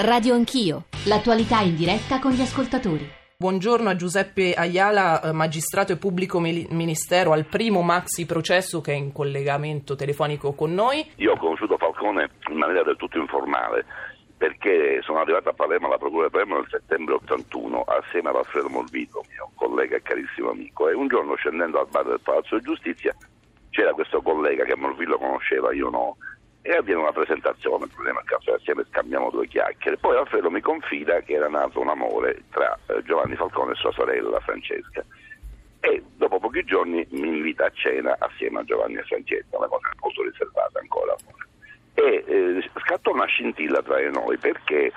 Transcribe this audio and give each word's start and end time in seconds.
Radio 0.00 0.34
Anch'io, 0.34 0.84
l'attualità 1.06 1.58
in 1.58 1.74
diretta 1.74 2.20
con 2.20 2.30
gli 2.30 2.40
ascoltatori. 2.40 3.04
Buongiorno 3.36 3.88
a 3.88 3.96
Giuseppe 3.96 4.54
Ayala, 4.54 5.20
eh, 5.20 5.32
magistrato 5.32 5.90
e 5.90 5.96
pubblico 5.96 6.38
ministero 6.38 7.32
al 7.32 7.46
primo 7.46 7.82
maxi 7.82 8.24
processo 8.24 8.80
che 8.80 8.92
è 8.92 8.94
in 8.94 9.10
collegamento 9.10 9.96
telefonico 9.96 10.52
con 10.52 10.72
noi. 10.72 11.04
Io 11.16 11.32
ho 11.32 11.36
conosciuto 11.36 11.76
Falcone 11.78 12.30
in 12.48 12.58
maniera 12.58 12.84
del 12.84 12.94
tutto 12.94 13.18
informale 13.18 13.84
perché 14.36 15.00
sono 15.02 15.18
arrivato 15.18 15.48
a 15.48 15.52
Palermo 15.52 15.88
alla 15.88 15.98
Procura 15.98 16.26
di 16.26 16.30
Palermo 16.30 16.58
nel 16.58 16.68
settembre 16.70 17.14
81 17.14 17.82
assieme 17.82 18.28
ad 18.28 18.36
Alfredo 18.36 18.68
Molvito, 18.68 19.24
mio 19.30 19.50
collega 19.56 19.96
e 19.96 20.02
carissimo 20.02 20.50
amico, 20.50 20.88
e 20.88 20.94
un 20.94 21.08
giorno 21.08 21.34
scendendo 21.34 21.80
al 21.80 21.88
bar 21.90 22.06
del 22.06 22.20
Palazzo 22.22 22.56
di 22.56 22.62
Giustizia 22.62 23.12
c'era 23.70 23.92
questo 23.94 24.22
collega 24.22 24.62
che 24.62 24.76
Molvillo 24.76 25.18
conosceva, 25.18 25.72
io 25.72 25.90
no, 25.90 26.17
e 26.68 26.76
avviene 26.76 27.00
una 27.00 27.12
presentazione, 27.12 27.86
il 27.86 27.90
problema 27.94 28.20
è 28.20 28.24
che 28.24 28.52
assieme 28.52 28.84
scambiamo 28.90 29.30
due 29.30 29.46
chiacchiere. 29.46 29.96
Poi 29.96 30.18
Alfredo 30.18 30.50
mi 30.50 30.60
confida 30.60 31.22
che 31.22 31.32
era 31.32 31.48
nato 31.48 31.80
un 31.80 31.88
amore 31.88 32.44
tra 32.50 32.78
eh, 32.88 33.02
Giovanni 33.04 33.36
Falcone 33.36 33.72
e 33.72 33.76
sua 33.76 33.90
sorella 33.92 34.38
Francesca. 34.40 35.02
E 35.80 36.02
dopo 36.16 36.38
pochi 36.38 36.62
giorni 36.64 37.06
mi 37.12 37.28
invita 37.28 37.64
a 37.64 37.70
cena 37.70 38.14
assieme 38.18 38.60
a 38.60 38.64
Giovanni 38.64 38.96
e 38.96 39.02
Francesca, 39.04 39.56
una 39.56 39.66
cosa 39.66 39.88
molto 39.98 40.22
riservata 40.22 40.78
ancora. 40.78 41.16
E 41.94 42.24
eh, 42.26 42.70
scattò 42.84 43.12
una 43.12 43.24
scintilla 43.24 43.80
tra 43.80 43.98
noi 44.10 44.36
perché 44.36 44.92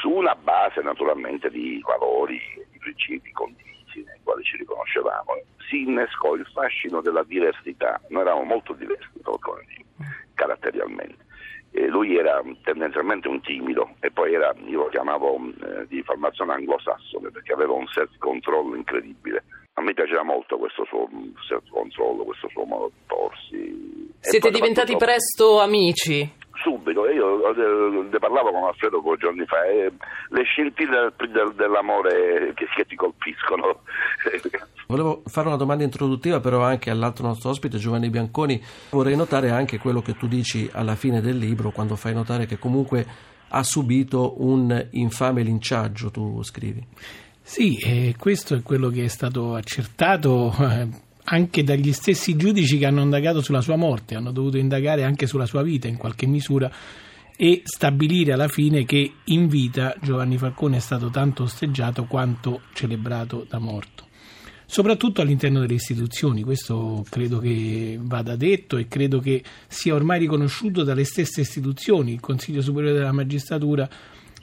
su 0.00 0.10
una 0.10 0.36
base 0.36 0.82
naturalmente 0.82 1.50
di 1.50 1.82
valori, 1.84 2.40
di 2.70 2.78
principi 2.78 3.32
condivisi 3.32 4.04
nei 4.04 4.20
quali 4.22 4.44
ci 4.44 4.56
riconoscevamo, 4.56 5.34
si 5.68 5.82
innescò 5.82 6.36
il 6.36 6.46
fascino 6.46 7.00
della 7.00 7.24
diversità. 7.24 8.00
Noi 8.10 8.22
eravamo 8.22 8.44
molto 8.44 8.72
diversi, 8.72 9.18
Falcone 9.20 9.62
e 9.62 9.88
caratterialmente. 10.38 11.26
E 11.70 11.86
lui 11.88 12.16
era 12.16 12.40
tendenzialmente 12.62 13.28
un 13.28 13.42
timido 13.42 13.90
e 14.00 14.10
poi 14.10 14.32
era, 14.32 14.54
io 14.66 14.84
lo 14.84 14.88
chiamavo 14.88 15.36
eh, 15.36 15.86
di 15.86 16.02
formazione 16.02 16.54
anglosassone 16.54 17.30
perché 17.30 17.52
aveva 17.52 17.74
un 17.74 17.86
self-control 17.88 18.76
incredibile. 18.76 19.44
A 19.74 19.82
me 19.82 19.92
piaceva 19.92 20.22
molto 20.22 20.56
questo 20.56 20.84
suo 20.86 21.08
self-control, 21.46 22.24
questo 22.24 22.48
suo 22.48 22.64
modo 22.64 22.90
di 22.94 23.00
porsi. 23.06 24.10
Siete 24.20 24.50
diventati 24.50 24.96
presto 24.96 25.60
amici? 25.60 26.37
Subito, 26.62 27.08
io 27.08 27.54
eh, 27.54 28.08
ne 28.10 28.18
parlavo 28.18 28.50
con 28.50 28.64
Alfredo 28.64 29.00
due 29.00 29.16
giorni 29.16 29.44
fa, 29.46 29.64
eh, 29.64 29.92
le 30.28 30.42
scintille 30.42 31.12
del, 31.16 31.52
dell'amore 31.54 32.52
che, 32.54 32.66
che 32.74 32.84
ti 32.84 32.96
colpiscono. 32.96 33.80
Volevo 34.86 35.22
fare 35.26 35.48
una 35.48 35.56
domanda 35.56 35.84
introduttiva 35.84 36.40
però 36.40 36.62
anche 36.62 36.90
all'altro 36.90 37.26
nostro 37.26 37.50
ospite 37.50 37.78
Giovanni 37.78 38.10
Bianconi, 38.10 38.62
vorrei 38.90 39.16
notare 39.16 39.50
anche 39.50 39.78
quello 39.78 40.00
che 40.00 40.14
tu 40.14 40.26
dici 40.26 40.68
alla 40.72 40.94
fine 40.94 41.20
del 41.20 41.36
libro 41.36 41.70
quando 41.70 41.96
fai 41.96 42.14
notare 42.14 42.46
che 42.46 42.58
comunque 42.58 43.06
ha 43.50 43.62
subito 43.62 44.42
un 44.42 44.86
infame 44.92 45.42
linciaggio, 45.42 46.10
tu 46.10 46.42
scrivi. 46.42 46.86
Sì, 47.40 47.78
eh, 47.78 48.14
questo 48.18 48.54
è 48.54 48.62
quello 48.62 48.88
che 48.90 49.04
è 49.04 49.08
stato 49.08 49.54
accertato 49.54 50.54
eh, 50.60 50.88
anche 51.30 51.62
dagli 51.62 51.92
stessi 51.92 52.36
giudici 52.36 52.78
che 52.78 52.86
hanno 52.86 53.02
indagato 53.02 53.42
sulla 53.42 53.60
sua 53.60 53.76
morte, 53.76 54.14
hanno 54.14 54.32
dovuto 54.32 54.56
indagare 54.56 55.04
anche 55.04 55.26
sulla 55.26 55.46
sua 55.46 55.62
vita 55.62 55.86
in 55.86 55.96
qualche 55.96 56.26
misura 56.26 56.70
e 57.36 57.60
stabilire 57.64 58.32
alla 58.32 58.48
fine 58.48 58.84
che 58.84 59.12
in 59.24 59.46
vita 59.46 59.94
Giovanni 60.00 60.38
Falcone 60.38 60.78
è 60.78 60.80
stato 60.80 61.10
tanto 61.10 61.42
osteggiato 61.44 62.04
quanto 62.04 62.62
celebrato 62.72 63.46
da 63.48 63.58
morto. 63.58 64.06
Soprattutto 64.64 65.20
all'interno 65.20 65.60
delle 65.60 65.74
istituzioni, 65.74 66.42
questo 66.42 67.04
credo 67.08 67.38
che 67.38 67.98
vada 68.00 68.34
detto 68.34 68.76
e 68.76 68.86
credo 68.86 69.18
che 69.18 69.42
sia 69.66 69.94
ormai 69.94 70.18
riconosciuto 70.18 70.82
dalle 70.82 71.04
stesse 71.04 71.40
istituzioni. 71.42 72.12
Il 72.12 72.20
Consiglio 72.20 72.60
Superiore 72.60 72.96
della 72.96 73.12
Magistratura 73.12 73.88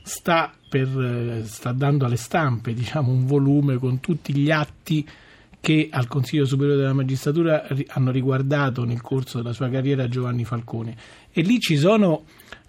sta, 0.03 0.51
per, 0.67 1.43
sta 1.45 1.71
dando 1.73 2.05
alle 2.05 2.15
stampe 2.15 2.73
diciamo, 2.73 3.11
un 3.11 3.25
volume 3.25 3.77
con 3.77 3.99
tutti 3.99 4.35
gli 4.35 4.49
atti 4.49 5.07
che 5.65 5.87
al 5.89 6.07
Consiglio 6.07 6.45
Superiore 6.45 6.77
della 6.77 6.93
Magistratura 6.93 7.65
hanno 7.87 8.11
riguardato 8.11 8.83
nel 8.83 9.01
corso 9.01 9.37
della 9.37 9.51
sua 9.51 9.67
carriera 9.67 10.07
Giovanni 10.07 10.45
Falcone 10.45 10.95
e 11.33 11.41
lì 11.41 11.59
ci 11.59 11.75
sono 11.75 12.25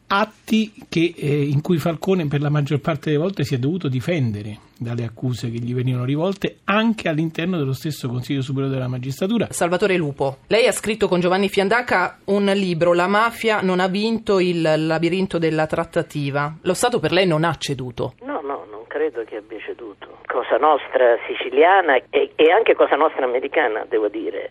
atti 0.06 0.72
che, 0.88 1.12
eh, 1.14 1.42
in 1.42 1.60
cui 1.60 1.76
Falcone 1.76 2.26
per 2.26 2.40
la 2.40 2.48
maggior 2.48 2.80
parte 2.80 3.10
delle 3.10 3.20
volte 3.20 3.44
si 3.44 3.54
è 3.54 3.58
dovuto 3.58 3.88
difendere 3.88 4.60
dalle 4.78 5.04
accuse 5.04 5.50
che 5.50 5.58
gli 5.58 5.74
venivano 5.74 6.06
rivolte 6.06 6.60
anche 6.64 7.10
all'interno 7.10 7.58
dello 7.58 7.74
stesso 7.74 8.08
Consiglio 8.08 8.40
Superiore 8.40 8.72
della 8.72 8.88
Magistratura. 8.88 9.48
Salvatore 9.50 9.98
Lupo, 9.98 10.38
lei 10.46 10.66
ha 10.66 10.72
scritto 10.72 11.06
con 11.06 11.20
Giovanni 11.20 11.50
Fiandaca 11.50 12.20
un 12.24 12.46
libro 12.54 12.94
La 12.94 13.08
mafia 13.08 13.60
non 13.60 13.78
ha 13.78 13.88
vinto 13.88 14.40
il 14.40 14.62
labirinto 14.62 15.36
della 15.36 15.66
trattativa. 15.66 16.56
Lo 16.62 16.72
Stato 16.72 16.98
per 16.98 17.12
lei 17.12 17.26
non 17.26 17.44
ha 17.44 17.54
ceduto. 17.56 18.14
No, 18.22 18.40
no, 18.40 18.64
non 18.70 18.84
credo 18.88 19.22
che 19.24 19.36
abbia 19.36 19.58
ceduto. 19.58 20.15
Cosa 20.36 20.58
Nostra 20.58 21.16
siciliana 21.26 21.96
e, 22.10 22.32
e 22.36 22.50
anche 22.50 22.74
Cosa 22.74 22.94
Nostra 22.94 23.24
americana, 23.24 23.86
devo 23.88 24.08
dire, 24.08 24.50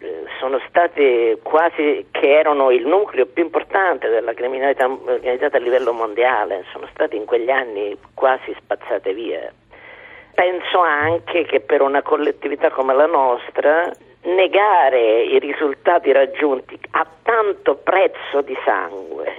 eh, 0.00 0.24
sono 0.38 0.60
state 0.68 1.38
quasi 1.42 2.08
che 2.10 2.38
erano 2.38 2.70
il 2.70 2.86
nucleo 2.86 3.24
più 3.24 3.42
importante 3.42 4.10
della 4.10 4.34
criminalità 4.34 4.86
organizzata 4.86 5.56
a 5.56 5.60
livello 5.60 5.94
mondiale, 5.94 6.66
sono 6.72 6.86
state 6.92 7.16
in 7.16 7.24
quegli 7.24 7.48
anni 7.48 7.96
quasi 8.12 8.54
spazzate 8.58 9.14
via. 9.14 9.50
Penso 10.34 10.80
anche 10.80 11.46
che 11.46 11.60
per 11.60 11.80
una 11.80 12.02
collettività 12.02 12.68
come 12.68 12.92
la 12.92 13.06
nostra 13.06 13.90
negare 14.24 15.22
i 15.22 15.38
risultati 15.38 16.12
raggiunti 16.12 16.78
a 16.90 17.06
tanto 17.22 17.76
prezzo 17.76 18.42
di 18.42 18.56
sangue 18.62 19.32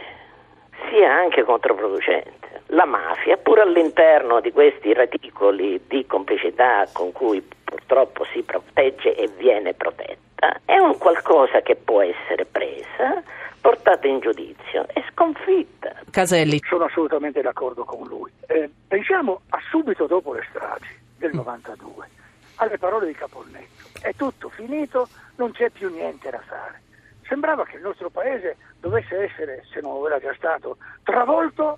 sia 0.90 1.14
anche 1.14 1.44
controproducente 1.44 2.39
la 2.70 2.86
mafia, 2.86 3.38
pur 3.38 3.60
all'interno 3.60 4.42
di 4.42 4.52
questi 4.52 4.94
reticoli 4.94 5.82
di 5.88 6.06
complicità 6.06 6.88
con 6.92 7.12
cui 7.12 7.42
purtroppo 7.64 8.26
si 8.34 8.42
protegge 8.42 9.16
e 9.16 9.30
viene 9.38 9.74
protetta, 9.74 10.62
è 10.66 10.78
un 10.78 10.98
qualcosa 10.98 11.62
che 11.62 11.76
può 11.76 12.02
essere 12.02 12.46
presa, 12.46 13.24
portata 13.60 14.08
in 14.08 14.20
giudizio 14.20 14.86
e 14.94 15.04
sconfitta. 15.12 15.96
Caselli. 16.12 16.60
Sono 16.68 16.86
assolutamente 16.86 17.42
d'accordo 17.42 17.84
con 17.84 18.08
lui. 18.08 18.32
Eh, 18.48 18.70
pensiamo 18.88 19.42
a 19.50 19.60
subito 19.70 20.06
dopo 20.06 20.34
le 20.34 20.46
stragi 20.50 20.98
del 21.18 21.34
92, 21.34 22.08
alle 22.56 22.78
parole 22.78 23.08
di 23.08 23.14
Caponnetto. 23.14 23.88
È 24.02 24.14
tutto 24.16 24.50
finito, 24.50 25.08
non 25.36 25.52
c'è 25.52 25.70
più 25.70 25.90
niente 25.90 26.30
da 26.30 26.40
fare. 26.40 26.82
Sembrava 27.28 27.66
che 27.66 27.76
il 27.76 27.84
nostro 27.84 28.10
paese 28.10 28.58
dovesse 28.80 29.24
essere, 29.24 29.64
se 29.72 29.82
non 29.82 29.94
lo 29.94 30.08
era 30.08 30.20
già 30.20 30.34
stato, 30.36 30.78
travolto 31.04 31.78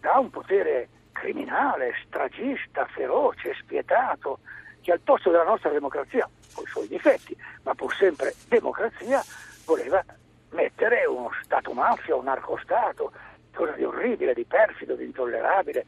da 0.00 0.18
un 0.18 0.30
potere 0.30 0.88
criminale, 1.12 1.94
stragista, 2.06 2.86
feroce, 2.86 3.54
spietato, 3.58 4.38
che 4.80 4.92
al 4.92 5.00
posto 5.00 5.30
della 5.30 5.44
nostra 5.44 5.70
democrazia, 5.70 6.28
con 6.54 6.64
i 6.64 6.68
suoi 6.68 6.88
difetti, 6.88 7.36
ma 7.62 7.74
pur 7.74 7.94
sempre 7.94 8.34
democrazia, 8.48 9.22
voleva 9.64 10.04
mettere 10.50 11.04
uno 11.06 11.30
Stato 11.42 11.72
mafia, 11.72 12.16
un 12.16 12.24
narcostato, 12.24 13.12
cosa 13.52 13.72
di 13.72 13.84
orribile, 13.84 14.34
di 14.34 14.44
perfido, 14.44 14.94
di 14.94 15.04
intollerabile, 15.04 15.84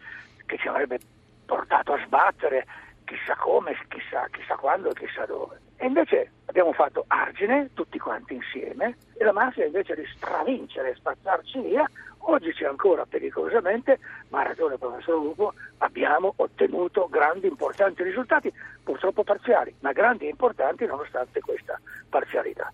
che 0.46 0.58
ci 0.58 0.68
avrebbe 0.68 0.98
portato 1.46 1.92
a 1.92 2.02
sbattere 2.04 2.66
chissà 3.04 3.34
come, 3.36 3.76
chissà, 3.88 4.26
chissà 4.30 4.56
quando 4.56 4.90
e 4.90 4.94
chissà 4.94 5.26
dove. 5.26 5.69
E 5.82 5.86
invece 5.86 6.32
abbiamo 6.44 6.74
fatto 6.74 7.04
argine 7.06 7.70
tutti 7.72 7.98
quanti 7.98 8.34
insieme 8.34 8.98
e 9.16 9.24
la 9.24 9.32
mafia 9.32 9.64
invece 9.64 9.94
di 9.94 10.04
stravincere 10.14 10.90
e 10.90 10.94
spazzarci 10.94 11.58
via, 11.60 11.88
oggi 12.18 12.52
c'è 12.52 12.66
ancora 12.66 13.06
pericolosamente, 13.06 13.98
ma 14.28 14.40
ha 14.40 14.48
ragione 14.48 14.74
il 14.74 14.78
professor 14.78 15.14
Lupo, 15.14 15.54
abbiamo 15.78 16.34
ottenuto 16.36 17.08
grandi 17.08 17.46
importanti 17.46 18.02
risultati, 18.02 18.52
purtroppo 18.84 19.24
parziali, 19.24 19.74
ma 19.80 19.92
grandi 19.92 20.26
e 20.26 20.28
importanti 20.28 20.84
nonostante 20.84 21.40
questa 21.40 21.80
parzialità. 22.10 22.70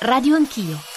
Radio 0.00 0.36
Anch'io 0.36 0.95